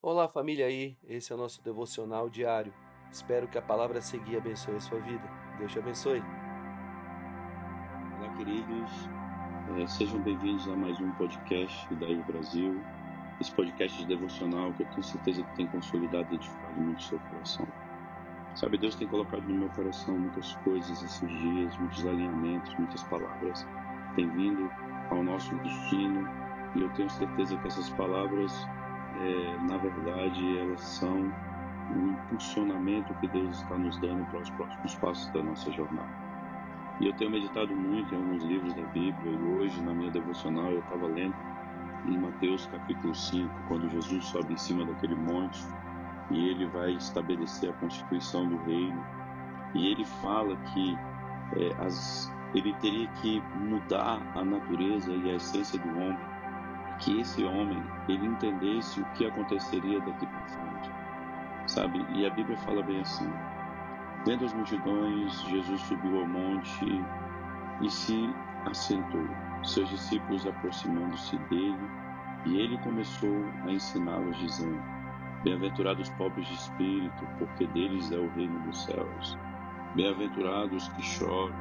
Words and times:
Olá, 0.00 0.28
família 0.28 0.66
aí. 0.66 0.96
Esse 1.08 1.32
é 1.32 1.34
o 1.34 1.38
nosso 1.38 1.60
devocional 1.60 2.30
diário. 2.30 2.72
Espero 3.10 3.48
que 3.48 3.58
a 3.58 3.62
palavra 3.62 4.00
seguir 4.00 4.36
abençoe 4.36 4.76
a 4.76 4.80
sua 4.80 5.00
vida. 5.00 5.28
Deus 5.58 5.72
te 5.72 5.80
abençoe. 5.80 6.22
Olá, 8.16 8.32
queridos. 8.36 8.92
É, 9.76 9.86
sejam 9.88 10.20
bem-vindos 10.20 10.68
a 10.68 10.76
mais 10.76 11.00
um 11.00 11.10
podcast 11.14 11.92
daí 11.96 12.14
Brasil. 12.22 12.80
Esse 13.40 13.50
podcast 13.50 13.98
de 13.98 14.06
devocional 14.06 14.72
que 14.74 14.84
eu 14.84 14.86
tenho 14.90 15.02
certeza 15.02 15.42
que 15.42 15.56
tem 15.56 15.66
consolidado 15.66 16.28
e 16.30 16.36
edificado 16.36 16.80
muito 16.80 17.00
o 17.00 17.02
seu 17.02 17.18
coração. 17.18 17.66
Sabe, 18.54 18.78
Deus 18.78 18.94
tem 18.94 19.08
colocado 19.08 19.42
no 19.48 19.58
meu 19.58 19.68
coração 19.70 20.16
muitas 20.16 20.54
coisas 20.58 21.02
esses 21.02 21.28
dias, 21.28 21.76
muitos 21.76 22.06
alinhamentos, 22.06 22.72
muitas 22.76 23.02
palavras. 23.02 23.66
Tem 24.14 24.30
vindo 24.30 24.70
ao 25.10 25.24
nosso 25.24 25.52
destino 25.56 26.28
e 26.76 26.82
eu 26.82 26.88
tenho 26.90 27.10
certeza 27.10 27.56
que 27.56 27.66
essas 27.66 27.90
palavras 27.90 28.64
é, 29.20 29.58
na 29.68 29.76
verdade, 29.76 30.58
elas 30.58 30.80
são 30.80 31.32
o 31.94 31.98
impulsionamento 31.98 33.14
que 33.14 33.28
Deus 33.28 33.60
está 33.60 33.76
nos 33.76 33.98
dando 33.98 34.24
para 34.26 34.40
os 34.40 34.50
próximos 34.50 34.94
passos 34.96 35.32
da 35.32 35.42
nossa 35.42 35.70
jornada. 35.72 36.28
E 37.00 37.06
eu 37.06 37.12
tenho 37.14 37.30
meditado 37.30 37.74
muito 37.74 38.14
em 38.14 38.18
alguns 38.18 38.42
livros 38.44 38.74
da 38.74 38.82
Bíblia, 38.88 39.32
e 39.32 39.44
hoje, 39.54 39.80
na 39.82 39.94
minha 39.94 40.10
devocional, 40.10 40.70
eu 40.70 40.80
estava 40.80 41.06
lendo 41.06 41.34
em 42.06 42.18
Mateus 42.18 42.66
capítulo 42.66 43.14
5, 43.14 43.48
quando 43.68 43.88
Jesus 43.88 44.24
sobe 44.26 44.54
em 44.54 44.56
cima 44.56 44.84
daquele 44.84 45.14
monte 45.14 45.64
e 46.30 46.48
ele 46.48 46.66
vai 46.66 46.92
estabelecer 46.92 47.70
a 47.70 47.72
constituição 47.74 48.48
do 48.48 48.56
reino. 48.64 49.04
E 49.74 49.88
ele 49.88 50.04
fala 50.04 50.56
que 50.56 50.96
é, 51.56 51.84
as, 51.84 52.32
ele 52.54 52.74
teria 52.74 53.08
que 53.20 53.42
mudar 53.56 54.20
a 54.34 54.44
natureza 54.44 55.12
e 55.12 55.30
a 55.30 55.36
essência 55.36 55.78
do 55.78 55.88
homem 55.90 56.18
que 56.98 57.20
esse 57.20 57.44
homem 57.44 57.82
ele 58.08 58.26
entendesse 58.26 59.00
o 59.00 59.04
que 59.12 59.26
aconteceria 59.26 60.00
daqui 60.00 60.26
para 60.26 60.48
frente, 60.48 60.90
sabe? 61.66 62.04
E 62.10 62.26
a 62.26 62.30
Bíblia 62.30 62.56
fala 62.58 62.82
bem 62.82 63.00
assim: 63.00 63.30
vendo 64.24 64.44
as 64.44 64.52
multidões, 64.52 65.40
Jesus 65.42 65.80
subiu 65.82 66.20
ao 66.20 66.26
monte 66.26 67.04
e 67.80 67.90
se 67.90 68.34
assentou. 68.66 69.26
Seus 69.62 69.88
discípulos 69.88 70.46
aproximando-se 70.46 71.36
dele, 71.50 71.90
e 72.46 72.58
ele 72.58 72.78
começou 72.78 73.44
a 73.66 73.70
ensiná-los 73.70 74.36
dizendo: 74.38 74.80
Bem-aventurados 75.44 76.08
os 76.08 76.14
pobres 76.16 76.46
de 76.48 76.54
espírito, 76.54 77.26
porque 77.38 77.66
deles 77.68 78.10
é 78.10 78.18
o 78.18 78.28
reino 78.30 78.58
dos 78.60 78.84
céus. 78.84 79.38
Bem-aventurados 79.94 80.88
que 80.90 81.02
choram, 81.02 81.54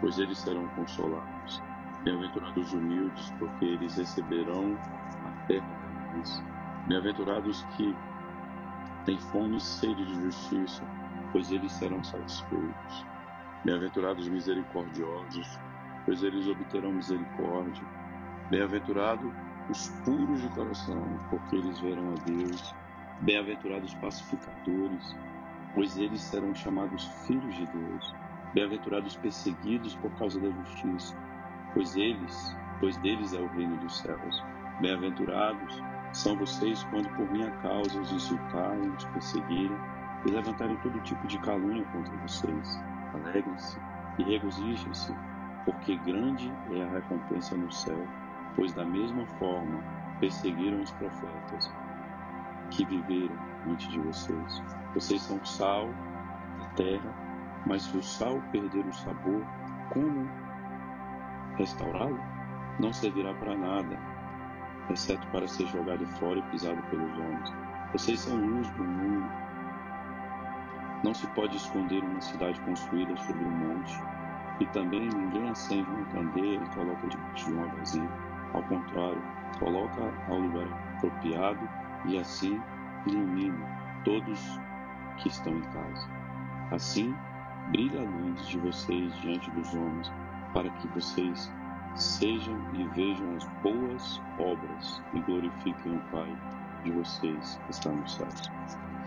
pois 0.00 0.18
eles 0.18 0.38
serão 0.38 0.66
consolados. 0.68 1.62
Bem-aventurados 2.04 2.66
os 2.66 2.72
humildes, 2.72 3.30
porque 3.38 3.64
eles 3.64 3.96
receberão 3.96 4.76
a 5.24 5.46
terra 5.46 5.66
deles. 6.12 6.42
Bem-aventurados 6.86 7.64
que 7.76 7.94
têm 9.04 9.18
fome 9.18 9.56
e 9.56 9.60
sede 9.60 10.04
de 10.04 10.14
justiça, 10.22 10.82
pois 11.32 11.50
eles 11.50 11.72
serão 11.72 12.02
satisfeitos. 12.04 13.06
Bem-aventurados 13.64 14.24
os 14.24 14.32
misericordiosos, 14.32 15.58
pois 16.04 16.22
eles 16.22 16.46
obterão 16.46 16.92
misericórdia. 16.92 17.84
Bem-aventurados 18.50 19.30
os 19.68 19.88
puros 20.04 20.40
de 20.40 20.48
coração, 20.50 21.02
porque 21.28 21.56
eles 21.56 21.80
verão 21.80 22.12
a 22.12 22.24
Deus. 22.24 22.74
Bem-aventurados 23.20 23.92
os 23.92 23.98
pacificadores, 23.98 25.16
pois 25.74 25.98
eles 25.98 26.20
serão 26.22 26.54
chamados 26.54 27.04
filhos 27.26 27.54
de 27.56 27.66
Deus. 27.66 28.14
Bem-aventurados 28.54 29.14
os 29.14 29.20
perseguidos 29.20 29.96
por 29.96 30.10
causa 30.12 30.40
da 30.40 30.50
justiça, 30.50 31.14
pois 31.78 31.94
eles, 31.94 32.56
pois 32.80 32.96
deles 32.96 33.32
é 33.32 33.38
o 33.38 33.46
reino 33.50 33.76
dos 33.76 33.98
céus. 33.98 34.44
Bem-aventurados 34.80 35.80
são 36.12 36.36
vocês 36.36 36.82
quando 36.90 37.08
por 37.10 37.30
minha 37.30 37.52
causa 37.58 38.00
os 38.00 38.10
insultarem, 38.10 38.90
os 38.90 39.04
perseguirem 39.04 39.78
e 40.26 40.30
levantarem 40.32 40.76
todo 40.78 41.00
tipo 41.02 41.24
de 41.28 41.38
calúnia 41.38 41.84
contra 41.92 42.16
vocês. 42.16 42.80
Alegrem-se 43.14 43.78
e 44.18 44.24
regozijem-se, 44.24 45.14
porque 45.64 45.96
grande 45.98 46.52
é 46.72 46.82
a 46.82 46.90
recompensa 46.94 47.56
no 47.56 47.70
céu, 47.70 48.04
pois 48.56 48.72
da 48.72 48.84
mesma 48.84 49.24
forma 49.38 49.80
perseguiram 50.18 50.80
os 50.80 50.90
profetas 50.90 51.72
que 52.72 52.84
viveram 52.86 53.38
antes 53.68 53.86
de 53.86 54.00
vocês. 54.00 54.62
Vocês 54.94 55.22
são 55.22 55.44
sal 55.44 55.88
da 56.58 56.66
terra, 56.70 57.14
mas 57.66 57.82
se 57.82 57.96
o 57.96 58.02
sal 58.02 58.42
perder 58.50 58.84
o 58.84 58.92
sabor, 58.92 59.46
como 59.90 60.28
restaurá-lo, 61.58 62.18
não 62.78 62.92
servirá 62.92 63.34
para 63.34 63.56
nada, 63.56 63.98
exceto 64.90 65.26
para 65.28 65.46
ser 65.46 65.66
jogado 65.66 66.06
fora 66.18 66.38
e 66.38 66.42
pisado 66.50 66.80
pelos 66.84 67.12
homens. 67.18 67.52
Vocês 67.92 68.20
são 68.20 68.36
luz 68.36 68.68
do 68.70 68.84
mundo. 68.84 69.28
Não 71.04 71.14
se 71.14 71.26
pode 71.28 71.56
esconder 71.56 72.02
uma 72.02 72.20
cidade 72.20 72.60
construída 72.60 73.16
sobre 73.16 73.44
um 73.44 73.50
monte, 73.50 73.98
e 74.60 74.66
também 74.66 75.08
ninguém 75.08 75.48
acende 75.48 75.88
uma 75.90 76.04
candeia 76.06 76.56
e 76.56 76.74
coloca 76.74 77.06
de 77.08 77.52
uma 77.52 77.66
vazia. 77.68 78.08
Ao 78.54 78.62
contrário, 78.62 79.22
coloca 79.58 80.12
ao 80.28 80.38
lugar 80.38 80.66
apropriado 80.96 81.68
e 82.06 82.18
assim 82.18 82.60
ilumina 83.06 83.78
todos 84.04 84.60
que 85.18 85.28
estão 85.28 85.52
em 85.52 85.62
casa. 85.62 86.08
Assim, 86.72 87.14
brilha 87.70 88.00
a 88.00 88.04
luz 88.04 88.48
de 88.48 88.58
vocês 88.58 89.14
diante 89.20 89.50
dos 89.52 89.74
homens, 89.74 90.12
para 90.52 90.70
que 90.70 90.88
vocês 90.88 91.52
sejam 91.94 92.56
e 92.74 92.84
vejam 92.88 93.36
as 93.36 93.44
boas 93.62 94.22
obras 94.38 95.02
e 95.14 95.20
glorifiquem 95.20 95.96
o 95.96 96.00
Pai 96.10 96.36
de 96.84 96.92
vocês 96.92 97.60
que 97.64 97.70
está 97.70 97.90
nos 97.90 98.14
céus. 98.14 98.50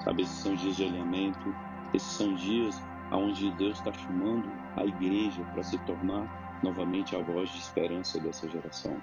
Sabe, 0.04 0.24
esses 0.24 0.36
são 0.36 0.56
dias 0.56 0.76
de 0.76 0.86
alinhamento, 0.86 1.56
esses 1.94 2.12
são 2.12 2.34
dias 2.34 2.82
onde 3.12 3.52
Deus 3.52 3.78
está 3.78 3.94
chamando 3.94 4.50
a 4.76 4.86
igreja 4.86 5.44
para 5.54 5.64
se 5.64 5.78
tornar 5.80 6.60
novamente 6.64 7.16
a 7.16 7.22
voz 7.22 7.50
de 7.50 7.60
esperança 7.60 8.20
dessa 8.20 8.50
geração. 8.50 8.98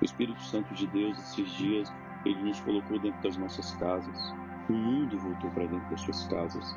O 0.00 0.04
Espírito 0.04 0.40
Santo 0.42 0.74
de 0.74 0.86
Deus, 0.88 1.18
esses 1.18 1.50
dias, 1.52 1.92
ele 2.24 2.42
nos 2.42 2.60
colocou 2.60 2.98
dentro 2.98 3.20
das 3.22 3.36
nossas 3.36 3.74
casas. 3.76 4.34
O 4.68 4.72
mundo 4.72 5.18
voltou 5.18 5.50
para 5.50 5.66
dentro 5.66 5.88
das 5.90 6.00
suas 6.00 6.26
casas. 6.28 6.76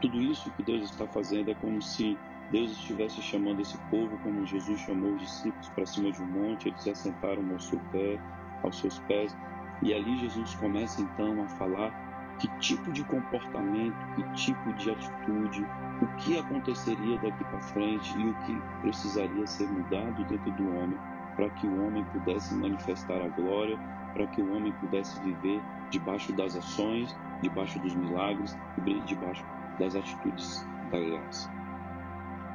Tudo 0.00 0.20
isso 0.20 0.50
que 0.52 0.62
Deus 0.62 0.90
está 0.90 1.06
fazendo 1.06 1.50
é 1.50 1.54
como 1.54 1.80
se 1.80 2.18
Deus 2.52 2.70
estivesse 2.72 3.22
chamando 3.22 3.60
esse 3.60 3.78
povo 3.90 4.16
como 4.18 4.46
Jesus 4.46 4.78
chamou 4.80 5.14
os 5.14 5.20
discípulos 5.22 5.70
para 5.70 5.86
cima 5.86 6.12
de 6.12 6.22
um 6.22 6.26
monte, 6.26 6.68
eles 6.68 6.82
se 6.82 6.90
assentaram 6.90 7.42
ao 7.50 7.58
seu 7.58 7.78
pé, 7.90 8.20
aos 8.62 8.78
seus 8.78 8.98
pés, 9.00 9.34
e 9.82 9.94
ali 9.94 10.18
Jesus 10.18 10.54
começa 10.56 11.00
então 11.00 11.42
a 11.42 11.48
falar 11.48 11.90
que 12.38 12.48
tipo 12.58 12.92
de 12.92 13.02
comportamento, 13.04 13.96
que 14.14 14.22
tipo 14.34 14.72
de 14.74 14.90
atitude, 14.90 15.66
o 16.02 16.06
que 16.18 16.38
aconteceria 16.38 17.18
daqui 17.18 17.42
para 17.44 17.60
frente 17.60 18.18
e 18.18 18.26
o 18.26 18.34
que 18.44 18.60
precisaria 18.82 19.46
ser 19.46 19.66
mudado 19.68 20.24
dentro 20.24 20.52
do 20.52 20.76
homem 20.76 20.98
para 21.36 21.48
que 21.50 21.66
o 21.66 21.86
homem 21.86 22.04
pudesse 22.12 22.54
manifestar 22.54 23.20
a 23.22 23.28
glória, 23.28 23.78
para 24.12 24.26
que 24.26 24.42
o 24.42 24.54
homem 24.54 24.72
pudesse 24.72 25.18
viver 25.22 25.62
debaixo 25.90 26.32
das 26.34 26.54
ações, 26.54 27.16
debaixo 27.40 27.78
dos 27.78 27.94
milagres 27.94 28.56
e 28.86 29.00
debaixo 29.00 29.44
das 29.78 29.96
atitudes 29.96 30.66
da 30.90 31.00
graça. 31.00 31.61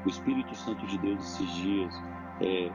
O 0.05 0.09
Espírito 0.09 0.55
Santo 0.55 0.85
de 0.85 0.97
Deus 0.97 1.23
esses 1.23 1.51
dias 1.55 2.03
é, 2.41 2.71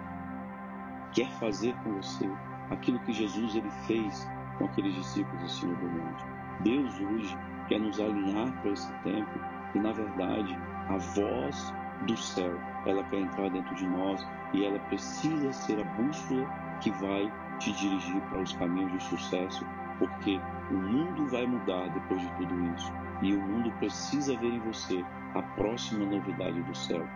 quer 1.12 1.30
fazer 1.32 1.74
com 1.82 1.94
você 1.94 2.28
aquilo 2.70 2.98
que 3.00 3.12
Jesus 3.12 3.54
ele 3.54 3.70
fez 3.86 4.28
com 4.58 4.64
aqueles 4.64 4.94
discípulos 4.94 5.42
em 5.42 5.48
cima 5.48 5.74
do 5.76 5.88
monte. 5.88 6.24
Deus 6.60 7.00
hoje 7.00 7.36
quer 7.68 7.80
nos 7.80 7.98
alinhar 8.00 8.52
para 8.60 8.70
esse 8.70 8.92
tempo 9.02 9.40
e 9.74 9.78
na 9.78 9.92
verdade 9.92 10.56
a 10.88 10.96
voz 10.98 11.74
do 12.06 12.16
céu 12.16 12.58
ela 12.86 13.02
quer 13.04 13.20
entrar 13.20 13.48
dentro 13.50 13.74
de 13.74 13.86
nós 13.86 14.26
e 14.52 14.64
ela 14.64 14.78
precisa 14.80 15.52
ser 15.52 15.80
a 15.80 15.84
bússola 15.84 16.46
que 16.80 16.90
vai 16.90 17.32
te 17.58 17.72
dirigir 17.72 18.20
para 18.22 18.42
os 18.42 18.52
caminhos 18.54 18.92
de 18.92 19.02
sucesso, 19.04 19.64
porque 20.02 20.40
o 20.68 20.74
mundo 20.74 21.28
vai 21.28 21.46
mudar 21.46 21.88
depois 21.90 22.20
de 22.20 22.28
tudo 22.32 22.74
isso 22.74 22.92
e 23.22 23.32
o 23.36 23.40
mundo 23.40 23.70
precisa 23.78 24.36
ver 24.36 24.48
em 24.48 24.58
você 24.58 25.04
a 25.32 25.42
próxima 25.54 26.04
novidade 26.04 26.60
do 26.60 26.74
céu. 26.74 27.06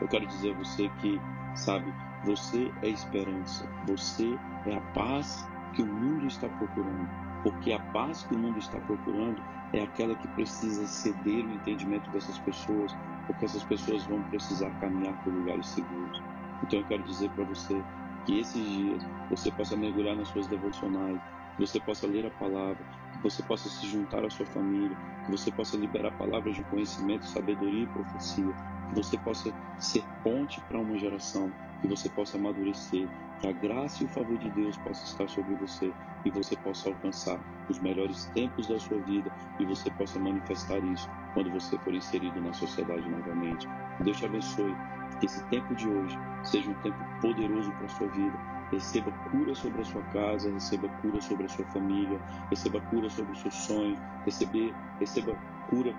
Eu 0.00 0.06
quero 0.06 0.24
dizer 0.26 0.54
a 0.54 0.58
você 0.58 0.88
que, 1.00 1.20
sabe, 1.56 1.92
você 2.24 2.70
é 2.82 2.88
esperança, 2.88 3.68
você 3.84 4.38
é 4.64 4.76
a 4.76 4.80
paz 4.92 5.44
que 5.74 5.82
o 5.82 5.86
mundo 5.86 6.28
está 6.28 6.48
procurando. 6.48 7.08
Porque 7.42 7.72
a 7.72 7.80
paz 7.80 8.22
que 8.22 8.36
o 8.36 8.38
mundo 8.38 8.60
está 8.60 8.78
procurando 8.78 9.42
é 9.72 9.82
aquela 9.82 10.14
que 10.14 10.28
precisa 10.28 10.86
ceder 10.86 11.44
o 11.44 11.52
entendimento 11.52 12.08
dessas 12.10 12.38
pessoas, 12.38 12.96
porque 13.26 13.44
essas 13.44 13.64
pessoas 13.64 14.04
vão 14.04 14.22
precisar 14.22 14.70
caminhar 14.78 15.14
por 15.24 15.32
lugares 15.32 15.66
seguros. 15.66 16.22
Então 16.62 16.78
eu 16.78 16.86
quero 16.86 17.02
dizer 17.02 17.28
para 17.30 17.44
você 17.44 17.82
que 18.24 18.38
esses 18.38 18.64
dias 18.64 19.02
você 19.30 19.50
possa 19.50 19.76
mergulhar 19.76 20.14
nas 20.14 20.28
suas 20.28 20.46
devocionais, 20.46 21.20
que 21.56 21.66
você 21.66 21.80
possa 21.80 22.06
ler 22.06 22.26
a 22.26 22.30
palavra, 22.30 22.84
que 23.12 23.22
você 23.22 23.42
possa 23.42 23.68
se 23.68 23.86
juntar 23.88 24.24
à 24.24 24.30
sua 24.30 24.46
família, 24.46 24.96
que 25.24 25.30
você 25.30 25.50
possa 25.50 25.76
liberar 25.76 26.12
palavras 26.12 26.54
de 26.54 26.64
conhecimento, 26.64 27.26
sabedoria 27.26 27.84
e 27.84 27.86
profecia, 27.86 28.52
que 28.88 28.94
você 28.94 29.16
possa 29.18 29.52
ser 29.78 30.04
ponte 30.22 30.60
para 30.68 30.78
uma 30.78 30.98
geração, 30.98 31.52
que 31.80 31.88
você 31.88 32.08
possa 32.10 32.36
amadurecer 32.36 33.08
Que 33.40 33.48
a 33.48 33.52
graça 33.52 34.02
e 34.02 34.06
o 34.06 34.08
favor 34.08 34.38
de 34.38 34.50
Deus 34.50 34.76
possa 34.78 35.04
estar 35.04 35.28
sobre 35.28 35.54
você 35.56 35.92
e 36.24 36.30
você 36.30 36.56
possa 36.56 36.88
alcançar 36.88 37.38
os 37.68 37.78
melhores 37.80 38.26
tempos 38.26 38.68
da 38.68 38.78
sua 38.78 38.98
vida 39.00 39.30
e 39.58 39.64
você 39.66 39.90
possa 39.90 40.18
manifestar 40.18 40.78
isso 40.84 41.08
quando 41.34 41.50
você 41.50 41.78
for 41.78 41.94
inserido 41.94 42.40
na 42.40 42.52
sociedade 42.52 43.08
novamente. 43.08 43.66
Deus 44.00 44.16
te 44.18 44.26
abençoe. 44.26 44.74
Que 45.20 45.26
esse 45.26 45.42
tempo 45.48 45.74
de 45.74 45.88
hoje 45.88 46.16
seja 46.44 46.70
um 46.70 46.74
tempo 46.82 46.98
poderoso 47.20 47.72
para 47.72 47.86
a 47.86 47.88
sua 47.88 48.08
vida. 48.08 48.55
Receba 48.70 49.12
cura 49.30 49.54
sobre 49.54 49.80
a 49.80 49.84
sua 49.84 50.02
casa, 50.04 50.50
receba 50.50 50.88
cura 50.88 51.20
sobre 51.20 51.46
a 51.46 51.48
sua 51.48 51.64
família, 51.66 52.20
receba 52.50 52.80
cura 52.80 53.08
sobre 53.08 53.32
os 53.32 53.40
seus 53.40 53.54
sonhos, 53.54 53.98
receba, 54.24 54.74
receba 54.98 55.36
cura 55.68 55.94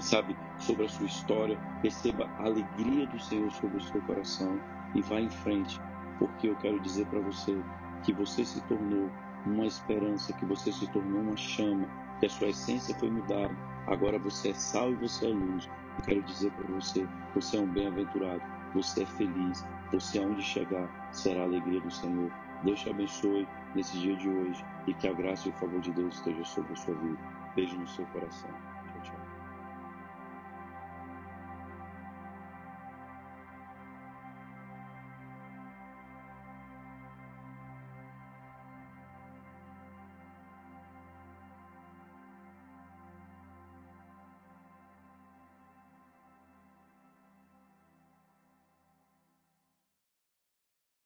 sabe, 0.00 0.36
sobre 0.58 0.84
a 0.84 0.88
sua 0.88 1.06
história, 1.06 1.58
receba 1.82 2.28
a 2.38 2.44
alegria 2.44 3.06
do 3.06 3.18
Senhor 3.18 3.50
sobre 3.52 3.78
o 3.78 3.80
seu 3.80 4.00
coração 4.02 4.60
e 4.94 5.02
vá 5.02 5.20
em 5.20 5.30
frente, 5.30 5.80
porque 6.18 6.48
eu 6.48 6.56
quero 6.56 6.78
dizer 6.80 7.06
para 7.06 7.20
você 7.20 7.56
que 8.04 8.12
você 8.12 8.44
se 8.44 8.60
tornou 8.62 9.10
uma 9.46 9.66
esperança, 9.66 10.32
que 10.32 10.44
você 10.44 10.70
se 10.72 10.86
tornou 10.92 11.22
uma 11.22 11.36
chama, 11.36 11.88
que 12.20 12.26
a 12.26 12.30
sua 12.30 12.48
essência 12.48 12.94
foi 12.96 13.10
mudada. 13.10 13.54
Agora 13.88 14.18
você 14.18 14.50
é 14.50 14.54
sal 14.54 14.92
e 14.92 14.96
você 14.96 15.26
é 15.26 15.30
luz. 15.30 15.68
Eu 15.98 16.04
quero 16.04 16.22
dizer 16.22 16.52
para 16.52 16.74
você, 16.74 17.08
você 17.34 17.56
é 17.56 17.60
um 17.60 17.66
bem-aventurado, 17.66 18.42
você 18.74 19.02
é 19.02 19.06
feliz, 19.06 19.64
você 19.90 20.18
aonde 20.18 20.42
chegar 20.42 21.08
será 21.10 21.40
a 21.40 21.44
alegria 21.44 21.80
do 21.80 21.90
Senhor. 21.90 22.30
Deus 22.62 22.80
te 22.80 22.90
abençoe 22.90 23.48
nesse 23.74 23.98
dia 23.98 24.14
de 24.16 24.28
hoje 24.28 24.64
e 24.86 24.94
que 24.94 25.08
a 25.08 25.12
graça 25.12 25.48
e 25.48 25.50
o 25.50 25.54
favor 25.54 25.80
de 25.80 25.90
Deus 25.92 26.16
esteja 26.16 26.44
sobre 26.44 26.72
a 26.72 26.76
sua 26.76 26.94
vida. 26.94 27.18
Beijo 27.56 27.78
no 27.78 27.88
seu 27.88 28.04
coração. 28.06 28.50